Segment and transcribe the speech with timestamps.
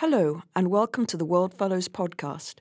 [0.00, 2.54] Hello, and welcome to the World Fellows podcast.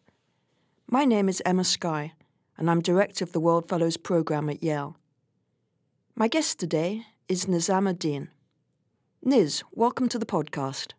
[0.91, 2.11] My name is Emma Sky,
[2.57, 4.97] and I'm director of the World Fellows program at Yale.
[6.17, 8.27] My guest today is Nizam Uddin.
[9.25, 10.91] Niz, welcome to the podcast.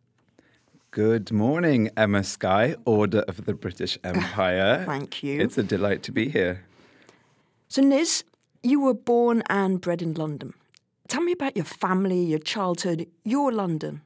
[0.91, 4.85] Good morning, Emma Sky, Order of the British Empire.
[4.87, 5.43] Thank you.
[5.43, 6.65] It's a delight to be here.
[7.69, 8.25] So, Niz,
[8.63, 10.55] you were born and bred in London.
[11.07, 14.01] Tell me about your family, your childhood, your London.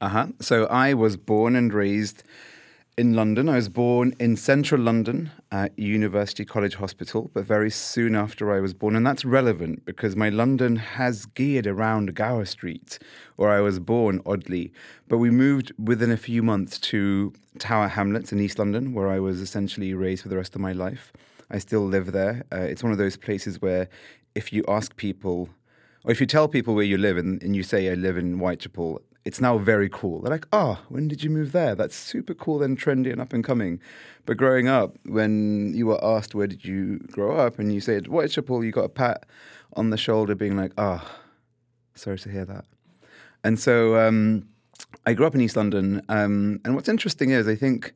[0.00, 0.26] Uh huh.
[0.40, 2.22] So I was born and raised
[2.96, 3.48] in London.
[3.48, 8.60] I was born in central London at University College Hospital, but very soon after I
[8.60, 8.94] was born.
[8.94, 12.98] And that's relevant because my London has geared around Gower Street,
[13.34, 14.72] where I was born, oddly.
[15.08, 19.18] But we moved within a few months to Tower Hamlets in East London, where I
[19.18, 21.12] was essentially raised for the rest of my life.
[21.50, 22.44] I still live there.
[22.52, 23.88] Uh, it's one of those places where
[24.36, 25.48] if you ask people,
[26.04, 28.38] or if you tell people where you live and, and you say, I live in
[28.38, 30.22] Whitechapel, it's now very cool.
[30.22, 31.74] They're like, oh, when did you move there?
[31.74, 33.80] That's super cool and trendy and up and coming.
[34.24, 38.06] But growing up, when you were asked where did you grow up, and you said
[38.06, 39.26] Whitechapel, you got a pat
[39.74, 41.06] on the shoulder, being like, oh,
[41.94, 42.64] sorry to hear that.
[43.44, 44.48] And so um,
[45.06, 46.02] I grew up in East London.
[46.08, 47.94] Um, and what's interesting is, I think,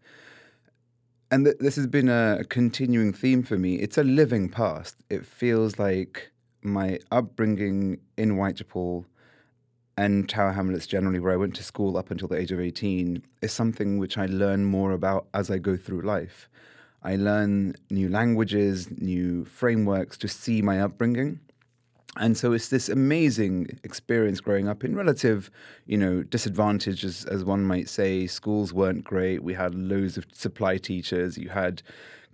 [1.30, 4.96] and th- this has been a continuing theme for me, it's a living past.
[5.08, 6.30] It feels like
[6.62, 9.06] my upbringing in Whitechapel
[10.02, 13.22] and Tower Hamlets generally, where I went to school up until the age of 18,
[13.40, 16.48] is something which I learn more about as I go through life.
[17.04, 21.38] I learn new languages, new frameworks to see my upbringing.
[22.16, 25.50] And so it's this amazing experience growing up in relative,
[25.86, 28.26] you know, disadvantage, as, as one might say.
[28.26, 29.44] Schools weren't great.
[29.44, 31.38] We had loads of supply teachers.
[31.38, 31.80] You had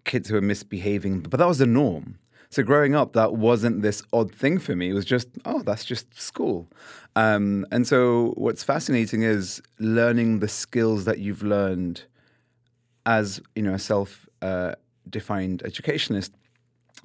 [0.05, 2.19] kids who were misbehaving, but that was the norm.
[2.51, 4.91] So growing up, that wasn't this odd thing for me.
[4.91, 6.69] It was just, oh, that's just school.
[7.15, 12.05] Um, and so what's fascinating is learning the skills that you've learned
[13.05, 16.33] as you know a self-defined uh, educationist,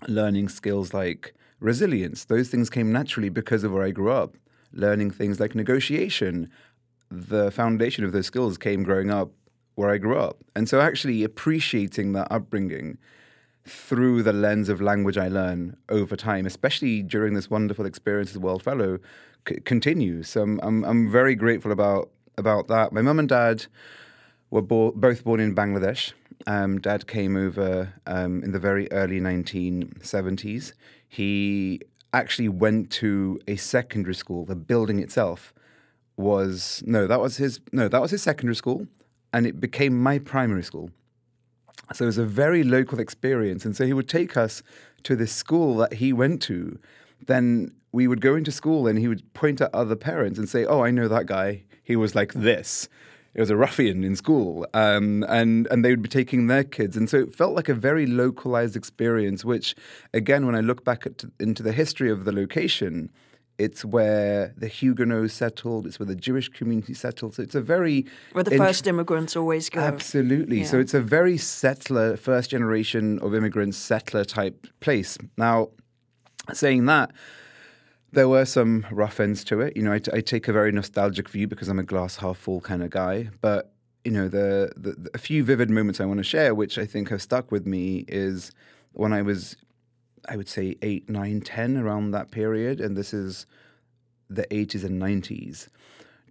[0.08, 2.26] learning skills like resilience.
[2.26, 4.36] Those things came naturally because of where I grew up.
[4.74, 6.50] Learning things like negotiation.
[7.10, 9.32] The foundation of those skills came growing up
[9.76, 10.38] where I grew up.
[10.56, 12.98] And so actually appreciating that upbringing
[13.66, 18.36] through the lens of language I learn over time, especially during this wonderful experience as
[18.36, 19.00] a World Fellow,
[19.48, 20.28] c- continues.
[20.30, 22.92] So I'm, I'm, I'm very grateful about about that.
[22.92, 23.68] My mum and dad
[24.50, 26.14] were bo- both born in Bangladesh.
[26.48, 30.74] Um, dad came over um, in the very early 1970s.
[31.08, 31.80] He
[32.12, 34.46] actually went to a secondary school.
[34.46, 35.54] The building itself
[36.18, 38.88] was no, that was his no, that was his secondary school,
[39.32, 40.92] and it became my primary school.
[41.94, 43.66] So it was a very local experience.
[43.66, 44.64] And so he would take us
[45.04, 46.80] to this school that he went to.
[47.26, 50.66] Then we would go into school and he would point at other parents and say,
[50.66, 51.64] Oh, I know that guy.
[51.84, 52.88] He was like this.
[53.34, 54.66] It was a ruffian in school.
[54.74, 56.96] Um, and, and they would be taking their kids.
[56.96, 59.76] And so it felt like a very localized experience, which,
[60.14, 63.12] again, when I look back at, into the history of the location,
[63.58, 65.86] it's where the Huguenots settled.
[65.86, 67.36] It's where the Jewish community settled.
[67.36, 69.80] So it's a very where the int- first immigrants always go.
[69.80, 70.60] Absolutely.
[70.60, 70.66] Yeah.
[70.66, 75.18] So it's a very settler, first generation of immigrants, settler type place.
[75.38, 75.70] Now,
[76.52, 77.12] saying that,
[78.12, 79.76] there were some rough ends to it.
[79.76, 82.38] You know, I, t- I take a very nostalgic view because I'm a glass half
[82.38, 83.30] full kind of guy.
[83.42, 86.78] But you know, the, the, the a few vivid moments I want to share, which
[86.78, 88.52] I think have stuck with me, is
[88.94, 89.56] when I was
[90.30, 93.46] I would say eight, nine, ten around that period, and this is
[94.30, 95.68] the 80s and 90s.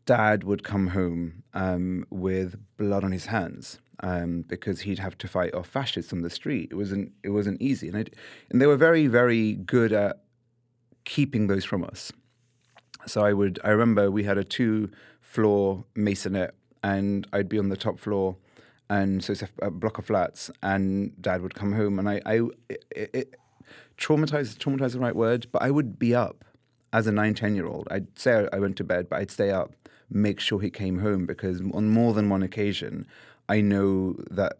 [0.05, 5.29] Dad would come home um, with blood on his hands um, because he'd have to
[5.29, 6.69] fight off fascists on the street.
[6.73, 8.17] It wasn't it wasn't easy, and it,
[8.51, 10.25] and they were very very good at
[11.05, 12.13] keeping those from us.
[13.07, 16.53] So I would I remember we had a two floor masonette,
[16.83, 18.37] and I'd be on the top floor
[18.91, 22.41] and so it's a, block of flats and dad would come home and i, I
[22.91, 23.37] it,
[24.03, 26.45] traumatized, traumatized the right word, but I would be up
[26.93, 27.89] as a nine, 10 year old.
[27.91, 29.73] I'd say I went to bed, but I'd stay up,
[30.11, 33.07] make sure he came home because on more than one occasion,
[33.49, 34.59] I know that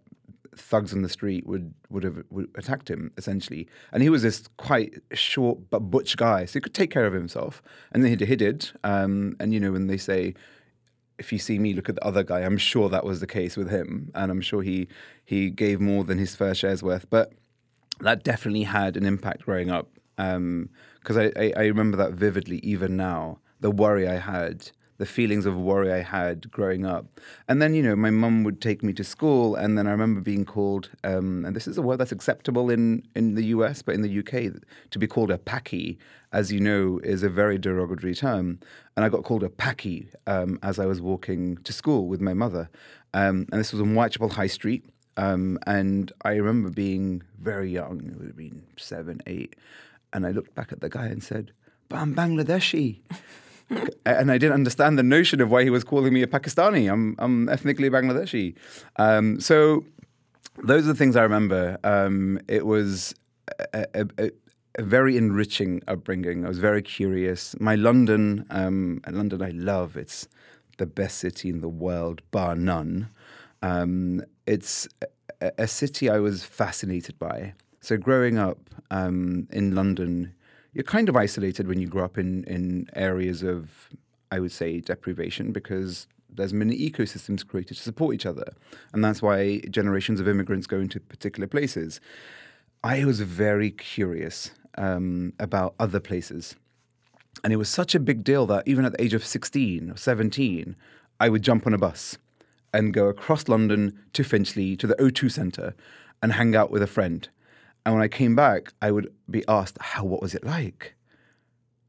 [0.55, 4.49] thugs on the street would would have would attacked him essentially, and he was this
[4.59, 7.63] quite short but butch guy, so he could take care of himself.
[7.91, 8.71] And then he, did.
[8.85, 10.35] Um, and you know when they say,
[11.19, 12.41] if you see me, look at the other guy.
[12.41, 14.89] I'm sure that was the case with him, and I'm sure he
[15.25, 17.09] he gave more than his fair share's worth.
[17.11, 17.33] But
[18.01, 20.69] that definitely had an impact growing up because um,
[21.17, 24.71] I, I, I, remember that vividly even now the worry I had
[25.03, 27.19] the feelings of worry I had growing up.
[27.49, 30.21] And then, you know, my mum would take me to school, and then I remember
[30.21, 33.97] being called, um, and this is a word that's acceptable in, in the US, but
[33.97, 35.99] in the UK, to be called a packy,
[36.33, 38.61] as you know, is a very derogatory term.
[38.97, 42.33] And I got called a packy um, as I was walking to school with my
[42.33, 42.71] mother.
[43.13, 44.85] Um, and this was on Whitechapel High Street.
[45.17, 49.57] Um, and I remember being very young, it would have been seven, eight.
[50.13, 51.53] And I looked back at the guy and said,
[51.89, 53.01] but I'm Bangladeshi.
[54.07, 56.91] and I didn't understand the notion of why he was calling me a Pakistani.
[56.91, 58.55] I'm, I'm ethnically Bangladeshi.
[58.97, 59.85] Um, so
[60.65, 61.79] those are the things I remember.
[61.85, 63.15] Um, it was
[63.75, 64.31] a, a, a,
[64.83, 66.45] very enriching upbringing.
[66.45, 67.55] I was very curious.
[67.61, 69.97] My London, um, London I love.
[69.97, 70.29] It's
[70.79, 73.09] the best city in the world, bar none.
[73.61, 74.89] Um, it's
[75.41, 77.55] a, a, city I was fascinated by.
[77.81, 78.59] So growing up
[78.91, 80.35] um, in London,
[80.73, 83.89] you're kind of isolated when you grow up in, in areas of,
[84.31, 88.53] I would say, deprivation because there's many ecosystems created to support each other.
[88.93, 92.01] And that's why generations of immigrants go into particular places.
[92.83, 96.57] I was very curious um, about other places.
[97.45, 99.97] And it was such a big deal that even at the age of 16 or
[99.97, 100.77] 17,
[101.21, 102.19] I would jump on a bus
[102.73, 105.75] and go across London to Finchley to the O2 Centre
[106.23, 107.29] and hang out with a friend.
[107.85, 110.05] And when I came back, I would be asked, "How?
[110.05, 110.95] What was it like?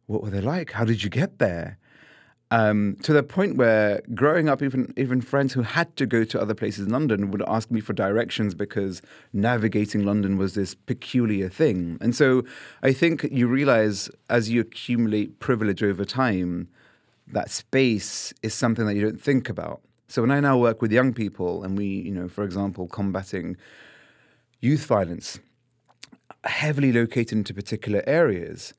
[0.08, 0.72] What were they like?
[0.72, 1.78] How did you get there?"
[2.54, 6.40] Um, to the point where growing up, even even friends who had to go to
[6.40, 9.02] other places in London would ask me for directions because
[9.34, 11.98] navigating London was this peculiar thing.
[12.00, 12.44] And so
[12.84, 16.68] I think you realize as you accumulate privilege over time,
[17.28, 19.82] that space is something that you don't think about.
[20.14, 23.58] So when I now work with young people, and we, you know, for example, combating
[24.62, 25.40] youth violence
[26.44, 28.76] heavily located into particular areas.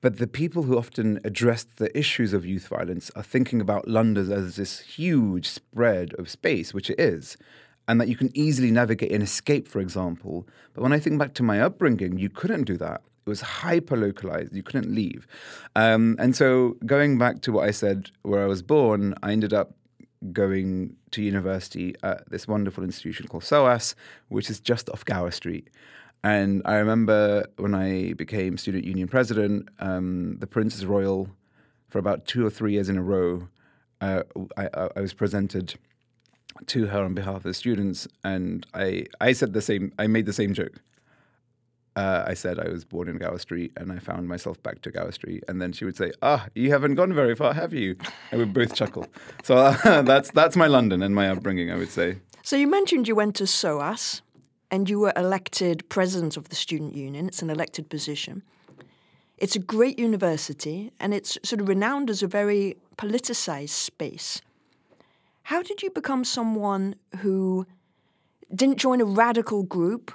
[0.00, 4.32] But the people who often address the issues of youth violence are thinking about London
[4.32, 7.36] as this huge spread of space, which it is,
[7.86, 10.48] and that you can easily navigate and escape, for example.
[10.72, 13.02] But when I think back to my upbringing, you couldn't do that.
[13.26, 14.56] It was hyper localized.
[14.56, 15.26] You couldn't leave.
[15.76, 19.52] Um, and so, going back to what I said, where I was born, I ended
[19.52, 19.74] up
[20.32, 23.94] going to university at this wonderful institution called SOAS,
[24.28, 25.68] which is just off Gower Street.
[26.22, 31.28] And I remember when I became student union president, um, the Princess Royal,
[31.88, 33.48] for about two or three years in a row,
[34.00, 34.22] uh,
[34.56, 35.74] I, I, was presented
[36.66, 39.92] to her on behalf of the students, and I, I said the same.
[39.98, 40.80] I made the same joke.
[41.96, 44.90] Uh, I said I was born in Gower Street, and I found myself back to
[44.90, 45.44] Gower Street.
[45.46, 47.96] And then she would say, "Ah, you haven't gone very far, have you?"
[48.30, 49.06] And we both chuckle.
[49.44, 52.18] So uh, that's that's my London and my upbringing, I would say.
[52.42, 54.22] So you mentioned you went to SOAS
[54.70, 57.26] and you were elected president of the student union.
[57.28, 58.42] It's an elected position.
[59.38, 64.40] It's a great university, and it's sort of renowned as a very politicized space.
[65.44, 67.66] How did you become someone who
[68.54, 70.12] didn't join a radical group,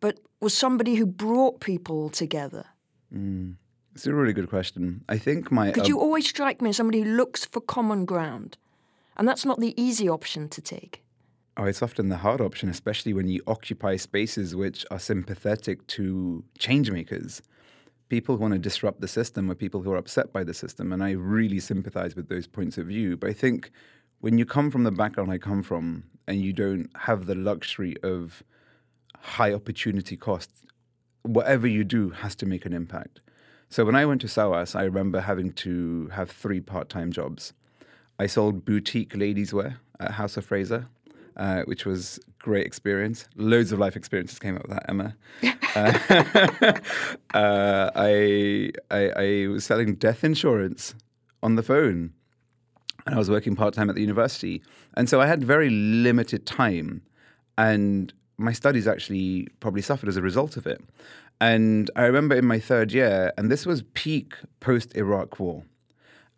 [0.00, 2.66] but was somebody who brought people together?
[3.14, 3.54] Mm.
[3.94, 5.04] It's a really good question.
[5.08, 5.70] I think my.
[5.70, 8.56] Because you always strike me as somebody who looks for common ground.
[9.16, 11.02] And that's not the easy option to take.
[11.58, 16.42] Oh, it's often the hard option, especially when you occupy spaces which are sympathetic to
[16.58, 17.42] changemakers.
[18.08, 20.92] People who want to disrupt the system or people who are upset by the system.
[20.92, 23.18] And I really sympathize with those points of view.
[23.18, 23.70] But I think
[24.20, 27.96] when you come from the background I come from and you don't have the luxury
[28.02, 28.42] of
[29.22, 30.66] high opportunity costs,
[31.22, 33.20] whatever you do has to make an impact.
[33.68, 37.54] So when I went to SOAS, I remember having to have three part time jobs.
[38.18, 40.88] I sold boutique ladies' wear at House of Fraser
[41.36, 43.26] uh, which was great experience.
[43.36, 45.16] Loads of life experiences came out of that, Emma.
[45.74, 50.94] uh, uh, I, I, I was selling death insurance
[51.42, 52.12] on the phone,
[53.06, 54.62] and I was working part time at the university,
[54.94, 57.02] and so I had very limited time,
[57.56, 60.80] and my studies actually probably suffered as a result of it.
[61.40, 65.64] And I remember in my third year, and this was peak post Iraq War,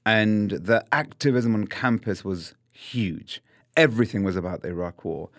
[0.06, 3.40] and the activism on campus was huge
[3.76, 5.30] everything was about the Iraq War.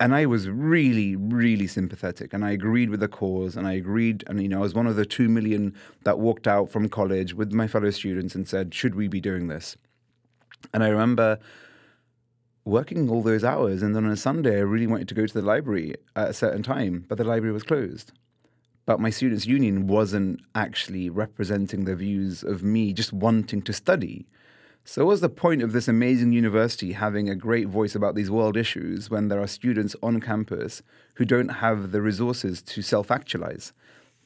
[0.00, 4.24] And I was really, really sympathetic, and I agreed with the cause, and I agreed,
[4.26, 7.34] and you know, I was one of the two million that walked out from college
[7.34, 9.76] with my fellow students and said, "Should we be doing this?"
[10.74, 11.38] And I remember
[12.64, 15.34] working all those hours, and then on a Sunday, I really wanted to go to
[15.34, 18.12] the library at a certain time, but the library was closed.
[18.84, 24.26] But my students' union wasn't actually representing the views of me just wanting to study.
[24.84, 28.56] So, what's the point of this amazing university having a great voice about these world
[28.56, 30.82] issues when there are students on campus
[31.14, 33.72] who don't have the resources to self actualize?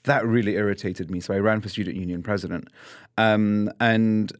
[0.04, 1.20] That really irritated me.
[1.20, 2.68] So, I ran for student union president.
[3.18, 4.32] Um, and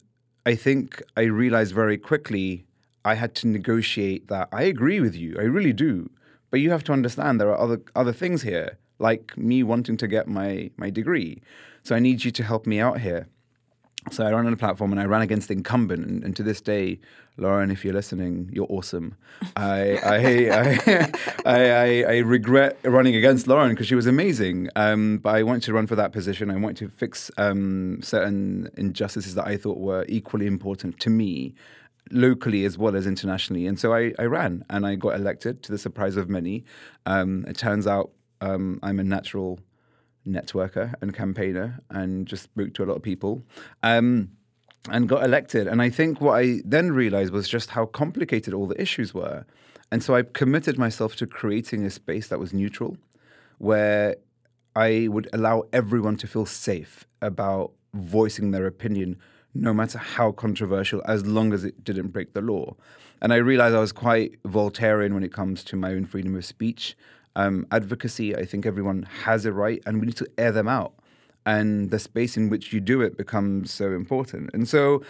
[0.47, 2.65] I think I realized very quickly
[3.07, 4.49] I had to negotiate that.
[4.51, 6.09] I agree with you, I really do,
[6.51, 10.07] but you have to understand there are other other things here, like me wanting to
[10.07, 11.41] get my my degree.
[11.83, 13.27] So I need you to help me out here.
[14.11, 16.05] So I ran on a platform and I ran against the incumbent.
[16.05, 16.99] And, and to this day,
[17.37, 19.15] Lauren, if you're listening, you're awesome.
[19.55, 20.17] I, I,
[21.45, 24.69] I, I, I, regret running against Lauren because she was amazing.
[24.77, 26.49] Um, but I wanted to run for that position.
[26.49, 31.53] I wanted to fix um, certain injustices that I thought were equally important to me
[32.11, 33.67] locally as well as internationally.
[33.67, 36.65] And so I, I, ran and I got elected to the surprise of many.
[37.05, 38.11] Um, it turns out
[38.41, 39.59] um, I'm a natural
[40.27, 43.43] networker and campaigner and just spoke to a lot of people.
[43.83, 44.29] Um,
[44.89, 45.67] and got elected.
[45.67, 49.45] And I think what I then realized was just how complicated all the issues were.
[49.91, 52.97] And so I committed myself to creating a space that was neutral,
[53.57, 54.15] where
[54.75, 59.17] I would allow everyone to feel safe about voicing their opinion,
[59.59, 62.75] no matter how controversial, as long as it didn't break the law.
[63.21, 66.45] And I realized I was quite Voltairean when it comes to my own freedom of
[66.45, 66.95] speech
[67.37, 70.93] um, advocacy, I think everyone has a right, and we need to air them out.
[71.45, 74.49] And the space in which you do it becomes so important.
[74.53, 75.03] And so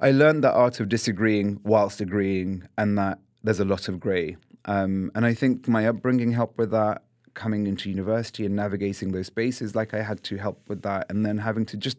[0.00, 4.36] I learned the art of disagreeing whilst agreeing, and that there's a lot of grey.
[4.64, 7.02] Um, and I think my upbringing helped with that.
[7.34, 11.24] Coming into university and navigating those spaces, like I had to help with that, and
[11.24, 11.98] then having to just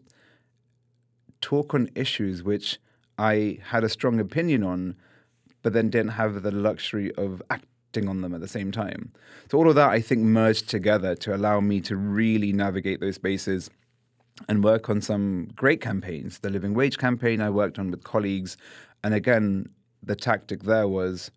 [1.42, 2.78] talk on issues which
[3.18, 4.96] I had a strong opinion on,
[5.60, 9.12] but then didn't have the luxury of acting on them at the same time.
[9.50, 13.16] So all of that I think merged together to allow me to really navigate those
[13.16, 13.68] spaces
[14.48, 16.38] and work on some great campaigns.
[16.38, 18.56] The living wage campaign I worked on with colleagues,
[19.04, 19.68] and again,
[20.02, 21.30] the tactic there was.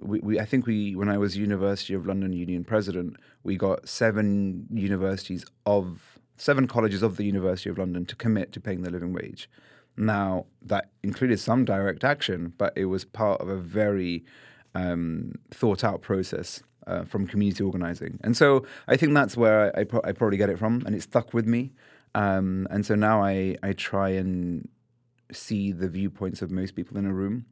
[0.00, 3.88] We, we, I think we, when I was University of London Union president, we got
[3.88, 8.90] seven universities of seven colleges of the University of London to commit to paying the
[8.90, 9.50] living wage.
[9.96, 14.24] Now that included some direct action, but it was part of a very
[14.74, 18.18] um, thought out process uh, from community organizing.
[18.22, 20.94] And so I think that's where I, I, pro- I probably get it from, and
[20.94, 21.72] it stuck with me.
[22.14, 24.68] Um, and so now I, I try and
[25.32, 27.44] see the viewpoints of most people in a room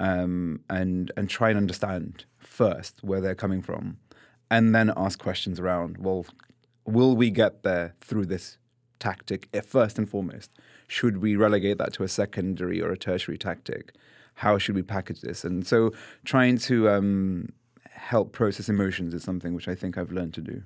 [0.00, 3.98] um, and, and try and understand first where they're coming from,
[4.50, 6.24] and then ask questions around, well,
[6.92, 8.58] will we get there through this
[8.98, 10.50] tactic first and foremost?
[10.86, 13.92] Should we relegate that to a secondary or a tertiary tactic?
[14.40, 15.44] how should we package this?
[15.44, 15.92] And so
[16.24, 17.50] trying to um,
[17.90, 20.62] help process emotions is something which I think I've learned to do.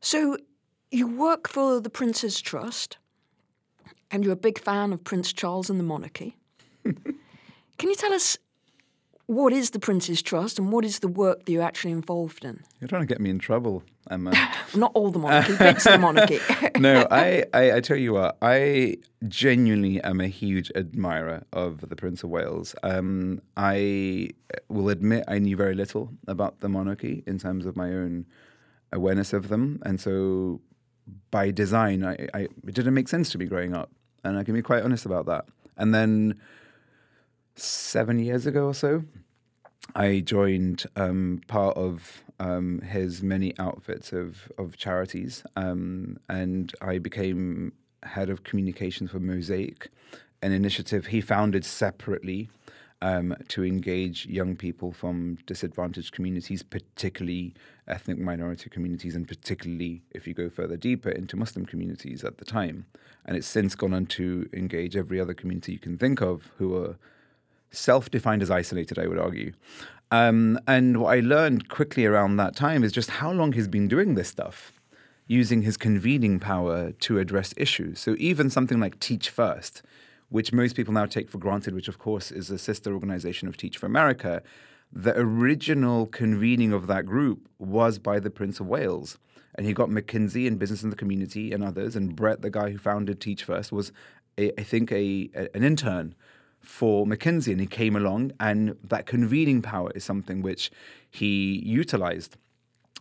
[0.00, 0.38] So
[0.92, 2.98] you work for the Prince's Trust,
[4.12, 6.36] and you're a big fan of Prince Charles and the monarchy.
[6.84, 8.38] Can you tell us
[9.28, 12.64] what is the Prince's Trust and what is the work that you're actually involved in?
[12.80, 14.32] You're trying to get me in trouble, Emma.
[14.74, 16.40] Not all the monarchy, bits of the monarchy.
[16.78, 18.96] no, I, I, I, tell you what, I
[19.28, 22.74] genuinely am a huge admirer of the Prince of Wales.
[22.82, 24.30] Um, I
[24.68, 28.24] will admit I knew very little about the monarchy in terms of my own
[28.92, 29.82] awareness of them.
[29.84, 30.62] And so
[31.30, 33.90] by design, I, I, it didn't make sense to me growing up.
[34.24, 35.44] And I can be quite honest about that.
[35.76, 36.40] And then
[37.58, 39.04] seven years ago or so,
[39.94, 46.98] I joined um, part of um, his many outfits of of charities, um, and I
[46.98, 47.72] became
[48.02, 49.88] head of communications for Mosaic,
[50.42, 52.48] an initiative he founded separately
[53.00, 57.54] um, to engage young people from disadvantaged communities, particularly
[57.86, 62.44] ethnic minority communities, and particularly if you go further deeper into Muslim communities at the
[62.44, 62.86] time.
[63.24, 66.76] And it's since gone on to engage every other community you can think of who
[66.76, 66.96] are
[67.70, 69.52] self defined as isolated, I would argue.
[70.10, 73.88] Um, and what I learned quickly around that time is just how long he's been
[73.88, 74.72] doing this stuff,
[75.26, 78.00] using his convening power to address issues.
[78.00, 79.82] So even something like Teach First,
[80.30, 83.56] which most people now take for granted, which of course is a sister organization of
[83.56, 84.42] Teach for America,
[84.90, 89.18] the original convening of that group was by the Prince of Wales.
[89.54, 91.96] And he got McKinsey and Business in the Community and others.
[91.96, 93.92] And Brett, the guy who founded Teach First, was,
[94.38, 96.14] a, I think, a, a an intern
[96.60, 100.70] for McKinsey, and he came along, and that convening power is something which
[101.10, 102.36] he utilized.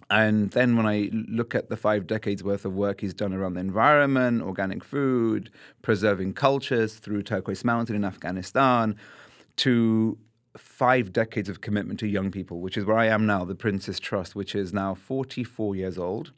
[0.10, 3.56] And then when I look at the five decades worth of work he's done around
[3.56, 5.50] the environment, organic food,
[5.82, 8.96] preserving cultures through Turquoise Mountain in Afghanistan,
[9.58, 10.18] to
[10.56, 14.00] five decades of commitment to young people, which is where I am now, the Prince's
[14.00, 16.32] Trust, which is now 44 years old,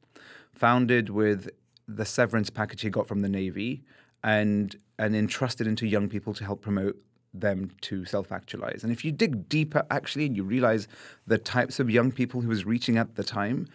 [0.52, 1.50] founded with
[1.88, 3.84] the severance package he got from the Navy
[4.24, 6.98] and and entrusted into young people to help promote
[7.34, 8.84] them to self actualize.
[8.84, 10.88] And if you dig deeper, actually, and you realize
[11.28, 13.68] the types of young people he was reaching at the time,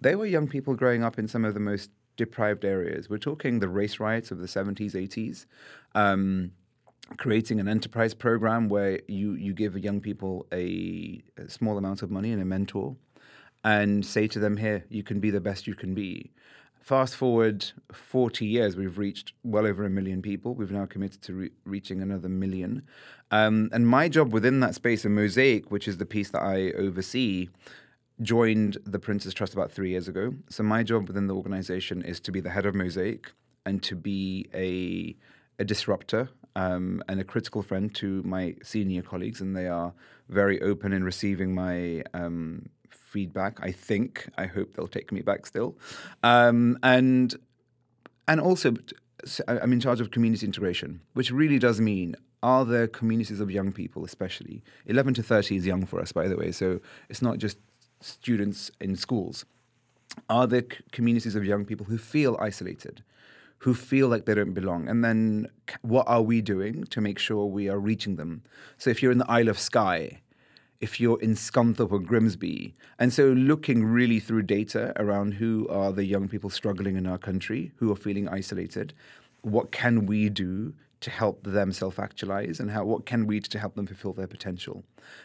[0.00, 3.08] they were young people growing up in some of the most deprived areas.
[3.08, 5.46] We're talking the race riots of the 70s, 80s.
[5.94, 6.52] Um,
[7.16, 12.10] creating an enterprise program where you, you give young people a, a small amount of
[12.10, 12.94] money and a mentor
[13.64, 16.30] and say to them, here, you can be the best you can be.
[16.80, 20.54] Fast forward 40 years, we've reached well over a million people.
[20.54, 22.82] We've now committed to re- reaching another million.
[23.30, 26.72] Um, and my job within that space, in Mosaic, which is the piece that I
[26.72, 27.48] oversee,
[28.22, 30.34] joined the Prince's Trust about three years ago.
[30.48, 33.30] So my job within the organization is to be the head of Mosaic
[33.66, 35.14] and to be a,
[35.60, 39.92] a disruptor um, and a critical friend to my senior colleagues, and they are
[40.28, 42.68] very open in receiving my um,
[43.12, 43.58] feedback.
[43.60, 44.28] I think.
[44.36, 45.76] I hope they'll take me back still,
[46.22, 47.34] um, and
[48.28, 48.74] and also
[49.48, 53.70] I'm in charge of community integration, which really does mean are there communities of young
[53.72, 56.52] people, especially 11 to 30 is young for us, by the way.
[56.52, 57.58] So it's not just
[58.00, 59.44] students in schools.
[60.30, 63.02] Are there communities of young people who feel isolated?
[63.60, 64.88] who feel like they don't belong.
[64.88, 65.46] And then
[65.82, 68.42] what are we doing to make sure we are reaching them?
[68.78, 70.20] So if you're in the Isle of Skye,
[70.80, 72.74] if you're in Scunthorpe or Grimsby.
[72.98, 77.18] And so looking really through data around who are the young people struggling in our
[77.18, 78.94] country, who are feeling isolated,
[79.42, 83.58] what can we do to help them self-actualize and how what can we do to
[83.58, 84.84] help them fulfill their potential?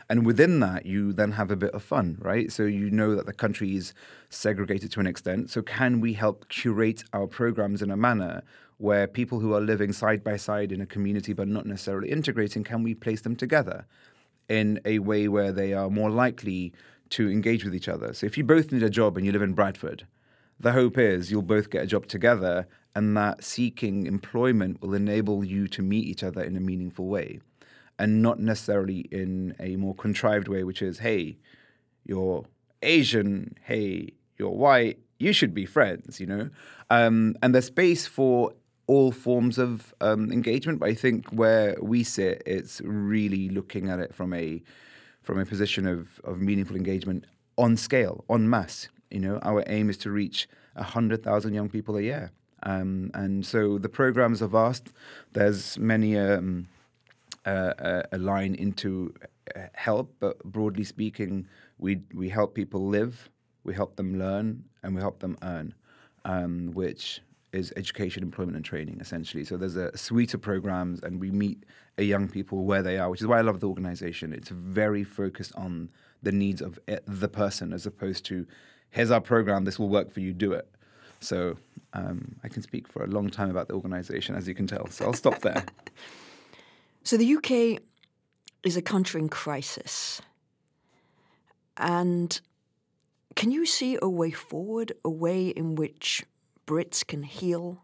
[0.09, 2.51] And within that you then have a bit of fun right?
[2.51, 3.93] So you know that the country is
[4.29, 5.49] segregated to an extent.
[5.49, 8.41] So can we help curate our programs in a manner
[8.77, 12.63] where people who are living side by side in a community but not necessarily integrating
[12.63, 13.85] can we place them together
[14.49, 16.73] in a way where they are more likely
[17.09, 19.41] to engage with each other so if you both need a job and you live
[19.41, 20.05] in bradford
[20.59, 25.43] the hope is you'll both get a job together and that seeking employment will enable
[25.43, 27.39] you to meet each other in a meaningful way
[27.99, 31.37] and not necessarily in a more contrived way, which is, hey,
[32.05, 32.45] you're
[32.81, 36.49] Asian, hey, you're white, you should be friends, you know?
[36.89, 38.51] Um, and there's space for
[38.87, 43.99] all forms of um, engagement, but I think where we sit, it's really looking at
[43.99, 44.61] it from a
[45.21, 47.25] from a position of, of meaningful engagement
[47.57, 48.89] on scale, on mass.
[49.09, 52.31] You know, our aim is to reach 100,000 young people a year.
[52.61, 54.91] Um, and so the programs are vast.
[55.33, 56.67] There's many um,
[57.45, 59.13] uh, a line into
[59.55, 63.29] uh, help, but broadly speaking, we we help people live,
[63.63, 65.73] we help them learn, and we help them earn,
[66.23, 67.21] um, which
[67.55, 69.43] is education, employment, and training essentially.
[69.43, 71.63] So there's a suite of programs, and we meet
[71.97, 74.33] young people where they are, which is why I love the organization.
[74.33, 75.89] It's very focused on
[76.21, 78.45] the needs of the person, as opposed to
[78.89, 80.67] here's our program, this will work for you, do it.
[81.19, 81.57] So
[81.93, 84.87] um, I can speak for a long time about the organisation, as you can tell.
[84.87, 85.65] So I'll stop there.
[87.03, 87.81] so the UK
[88.63, 90.21] is a country in crisis.
[91.77, 92.39] And
[93.35, 96.23] can you see a way forward, a way in which
[96.65, 97.83] Brits can heal,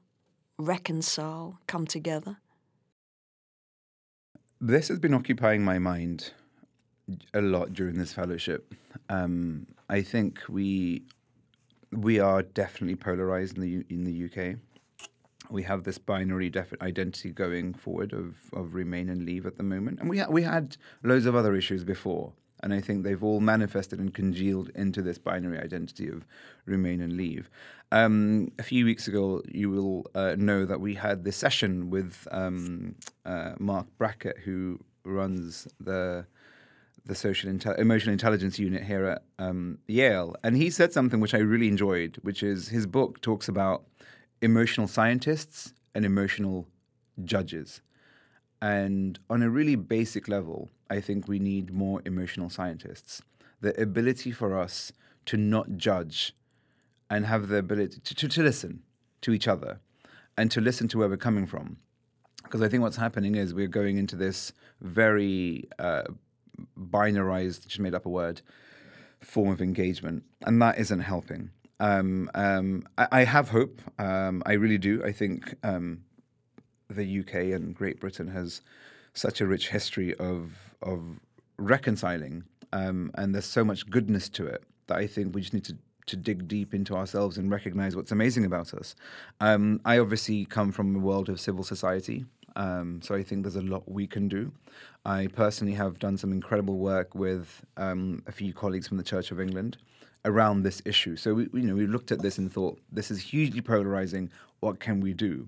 [0.58, 2.38] reconcile, come together?
[4.60, 6.34] This has been occupying my mind
[7.34, 8.74] a lot during this fellowship.
[9.10, 11.04] Um, I think we
[11.92, 14.58] we are definitely polarized in the in the UK.
[15.50, 19.64] We have this binary def- identity going forward of, of remain and leave at the
[19.64, 22.32] moment, and we ha- we had loads of other issues before,
[22.64, 26.26] and I think they've all manifested and congealed into this binary identity of
[26.66, 27.50] remain and leave.
[27.92, 32.28] Um, a few weeks ago, you will uh, know that we had this session with
[32.32, 32.96] um,
[33.26, 36.26] uh, Marc Brackett, who runs the
[37.04, 41.34] the social inte- emotional intelligence unit here at um, Yale, and he said something which
[41.34, 43.84] I really enjoyed, which is his book talks about
[44.42, 46.68] emotional scientists and emotional
[47.24, 47.82] judges.
[48.62, 53.22] And on a really basic level, I think we need more emotional scientists.
[53.62, 54.92] The ability for us
[55.28, 56.34] to not judge
[57.10, 58.84] and have the ability to, to, to listen
[59.22, 59.80] to each other
[60.38, 61.78] and to listen to where we're coming from.
[62.44, 64.52] Because I think what's happening is we're going into this
[64.82, 66.04] very uh,
[66.78, 68.42] binarized, just made up a word,
[69.22, 71.52] form of engagement, and that isn't helping.
[71.80, 73.82] Um, um, I, I, have hope.
[73.98, 75.04] Um, I really do.
[75.06, 76.04] I think um,
[76.90, 78.62] the UK and Great Britain has
[79.14, 81.20] such a rich history of of
[81.58, 82.44] reconciling,
[82.74, 85.78] um, and there's so much goodness to it that I think we just need to
[86.08, 88.96] to dig deep into ourselves and recognize what's amazing about us.
[89.40, 92.26] Um, I obviously come from a world of civil society.
[92.56, 94.52] Um, so I think there's a lot we can do.
[95.06, 99.32] I personally have done some incredible work with um, a few colleagues from the Church
[99.32, 99.78] of England
[100.26, 101.16] around this issue.
[101.16, 104.30] So we, you know, we looked at this and thought, this is hugely polarizing.
[104.60, 105.48] What can we do?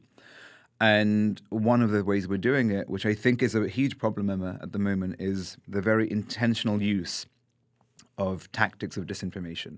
[0.81, 4.29] And one of the ways we're doing it, which I think is a huge problem,
[4.29, 7.25] Emma, at the moment, is the very intentional use
[8.17, 9.77] of tactics of disinformation.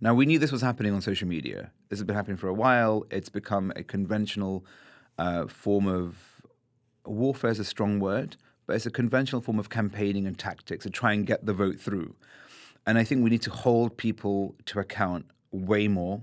[0.00, 1.70] Now, we knew this was happening on social media.
[1.88, 3.04] This has been happening for a while.
[3.10, 4.64] It's become a conventional
[5.18, 6.42] uh, form of
[7.06, 10.90] warfare is a strong word, but it's a conventional form of campaigning and tactics to
[10.90, 12.14] try and get the vote through.
[12.86, 16.22] And I think we need to hold people to account way more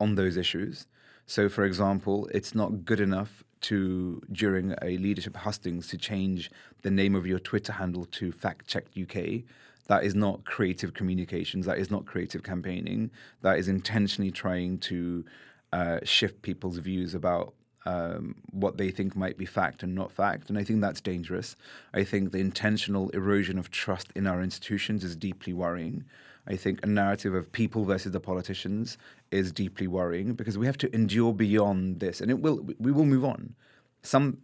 [0.00, 0.86] on those issues.
[1.26, 6.50] So, for example, it's not good enough to, during a leadership hustings, to change
[6.82, 9.42] the name of your Twitter handle to Fact Check UK.
[9.88, 11.66] That is not creative communications.
[11.66, 13.10] That is not creative campaigning.
[13.42, 15.24] That is intentionally trying to
[15.72, 20.48] uh, shift people's views about um, what they think might be fact and not fact.
[20.48, 21.56] And I think that's dangerous.
[21.92, 26.04] I think the intentional erosion of trust in our institutions is deeply worrying.
[26.46, 28.98] I think a narrative of people versus the politicians
[29.30, 32.66] is deeply worrying because we have to endure beyond this, and it will.
[32.78, 33.54] We will move on.
[34.02, 34.38] Some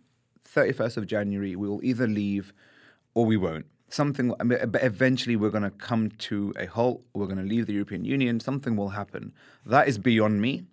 [0.55, 2.53] 31st of January, we will either leave
[3.15, 3.67] or we won't.
[3.91, 7.05] Something, but eventually we're going to come to a halt.
[7.15, 8.39] We're going to leave the European Union.
[8.39, 9.33] Something will happen.
[9.65, 10.65] That is beyond me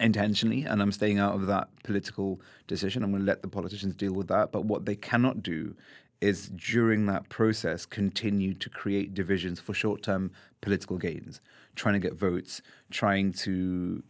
[0.00, 3.02] intentionally, and I'm staying out of that political decision.
[3.02, 4.52] I'm going to let the politicians deal with that.
[4.52, 5.74] But what they cannot do
[6.20, 11.40] is during that process continue to create divisions for short term political gains,
[11.76, 14.02] trying to get votes, trying to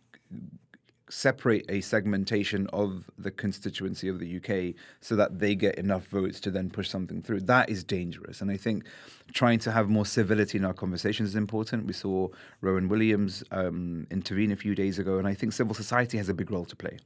[1.10, 6.40] separate a segmentation of the constituency of the UK so that they get enough votes
[6.40, 7.40] to then push something through.
[7.40, 8.40] That is dangerous.
[8.40, 8.84] And I think
[9.32, 11.86] trying to have more civility in our conversations is important.
[11.86, 12.28] We saw
[12.60, 16.34] Rowan Williams um, intervene a few days ago, and I think civil society has a
[16.34, 16.98] big role to play.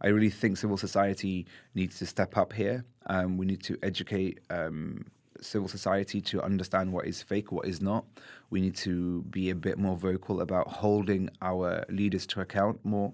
[0.00, 2.84] I really think civil society needs to step up here.
[3.06, 5.06] Um, we need to educate um,
[5.40, 8.04] civil society to understand what is fake, what is not.
[8.50, 13.12] We need to be a bit more vocal about holding our leaders to account more.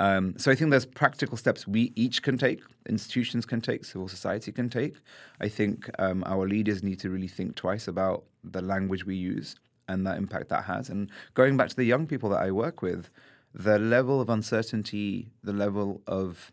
[0.00, 4.08] Um, so I think there's practical steps we each can take, institutions can take, civil
[4.08, 4.94] society can take.
[5.40, 9.56] I think um, our leaders need to really think twice about the language we use
[9.88, 10.88] and that impact that has.
[10.88, 13.10] And going back to the young people that I work with,
[13.54, 16.52] the level of uncertainty, the level of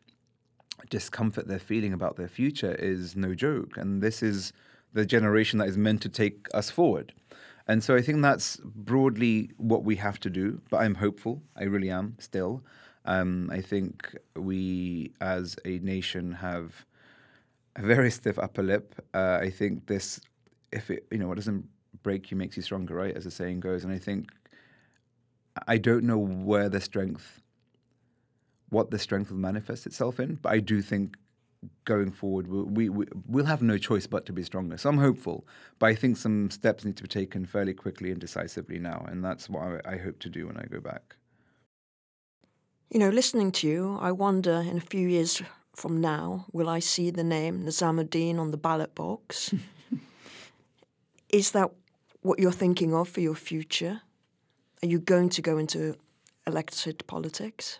[0.89, 3.77] discomfort they're feeling about their future is no joke.
[3.77, 4.53] And this is
[4.95, 7.13] the generation that is meant to take us forward.
[7.67, 10.61] And so I think that's broadly what we have to do.
[10.69, 11.43] But I'm hopeful.
[11.55, 12.63] I really am still.
[13.03, 16.85] Um, I think we as a nation have
[17.75, 18.95] a very stiff upper lip.
[19.13, 20.21] Uh, I think this,
[20.71, 21.67] if it, you know, what doesn't
[22.01, 23.15] break you makes you stronger, right?
[23.15, 23.83] As the saying goes.
[23.83, 24.29] And I think
[25.67, 27.41] I don't know where the strength,
[28.69, 31.17] what the strength will manifest itself in, but I do think
[31.85, 34.77] going forward, we, we, we'll have no choice but to be stronger.
[34.77, 35.47] So I'm hopeful,
[35.79, 39.23] but I think some steps need to be taken fairly quickly and decisively now, and
[39.23, 41.15] that's what I, I hope to do when I go back.
[42.89, 45.41] You know, listening to you, I wonder in a few years
[45.75, 49.53] from now, will I see the name Nizam Uddin on the ballot box?
[51.29, 51.71] Is that
[52.21, 54.01] what you're thinking of for your future?
[54.81, 55.95] Are you going to go into
[56.47, 57.79] elected politics?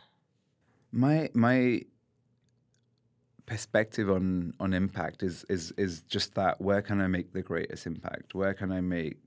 [0.92, 1.82] My my
[3.46, 7.86] perspective on on impact is is is just that where can I make the greatest
[7.86, 8.36] impact?
[8.36, 9.24] Where can I make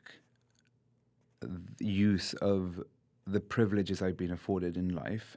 [1.78, 2.82] use of
[3.26, 5.36] the privileges I've been afforded in life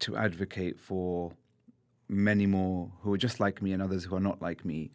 [0.00, 1.32] to advocate for
[2.08, 4.90] many more who are just like me and others who are not like me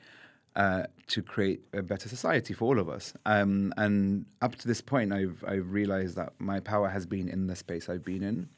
[0.56, 3.14] uh, to create a better society for all of us.
[3.26, 7.48] Um, and up to this point, I've I've realized that my power has been in
[7.48, 8.50] the space I've been in,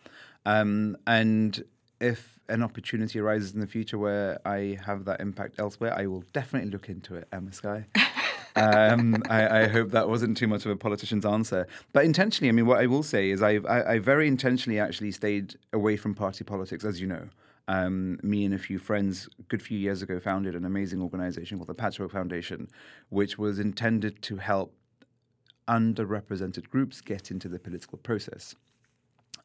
[0.45, 1.63] um, and
[2.03, 6.23] if an opportunity arises in the future where I have that impact elsewhere, I will
[6.33, 7.85] definitely look into it, Emma Sky.
[8.55, 11.65] um, I, I, hope that wasn't too much of a politician's answer.
[11.93, 15.11] But intentionally, I mean, what I will say is I've, I, I very intentionally actually
[15.11, 17.29] stayed away from party politics, as you know.
[17.69, 21.57] Um, me and a few friends, a good few years ago, founded an amazing organization
[21.57, 22.67] called the Patchwork Foundation,
[23.09, 24.75] which was intended to help
[25.69, 28.53] underrepresented groups get into the political process.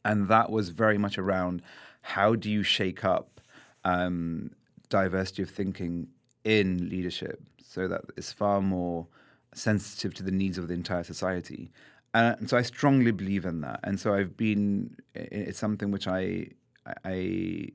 [0.04, 1.62] And that was very much around
[2.02, 3.40] how do you shake up
[3.84, 4.50] um,
[4.88, 6.08] diversity of thinking
[6.44, 9.06] in leadership so that it's far more
[9.54, 11.70] sensitive to the needs of the entire society.
[12.14, 13.80] And so I strongly believe in that.
[13.84, 16.48] And so I've been, it's something which I,
[17.04, 17.68] I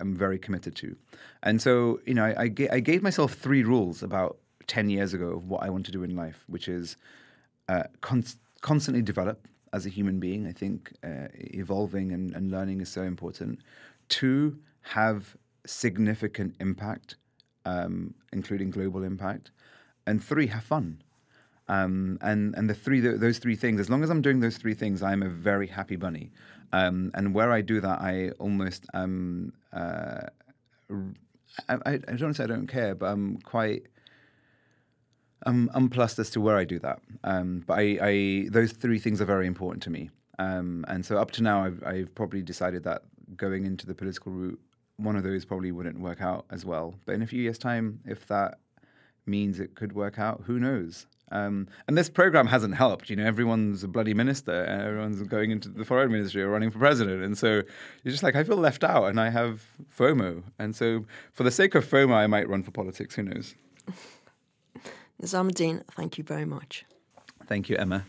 [0.00, 0.96] am very committed to.
[1.42, 5.28] And so, you know, I, I, I gave myself three rules about 10 years ago
[5.28, 6.96] of what I want to do in life, which is
[7.68, 10.46] uh, constantly develop as a human being.
[10.46, 13.58] I think uh, evolving and, and learning is so important.
[14.08, 17.16] Two, have significant impact,
[17.64, 19.50] um, including global impact.
[20.06, 21.02] And three, have fun.
[21.66, 24.74] Um, and and the three those three things, as long as I'm doing those three
[24.74, 26.30] things, I'm a very happy bunny.
[26.72, 30.26] Um, and where I do that, I almost um, uh,
[31.68, 33.86] I, I, don't say I don't care, but I'm quite
[35.44, 37.00] I'm unplussed as to where I do that.
[37.22, 40.10] Um, but I, I, those three things are very important to me.
[40.38, 43.02] Um, and so up to now, I've, I've, probably decided that
[43.36, 44.60] going into the political route
[44.96, 46.94] one of those probably wouldn't work out as well.
[47.04, 48.58] But in a few years' time, if that
[49.26, 51.06] means it could work out, who knows?
[51.32, 53.10] Um, and this program hasn't helped.
[53.10, 56.70] You know, everyone's a bloody minister, and everyone's going into the foreign ministry or running
[56.70, 57.62] for president, and so
[58.02, 59.62] you're just like, I feel left out, and I have
[59.98, 60.42] FOMO.
[60.58, 63.14] And so, for the sake of FOMO, I might run for politics.
[63.16, 63.54] Who knows?
[65.24, 66.84] Nizam Uddin, thank you very much.
[67.46, 68.04] Thank you, Emma.